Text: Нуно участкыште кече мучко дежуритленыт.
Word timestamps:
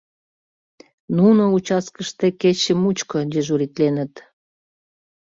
Нуно 1.17 1.43
участкыште 1.55 2.27
кече 2.41 2.73
мучко 2.81 3.17
дежуритленыт. 3.31 4.13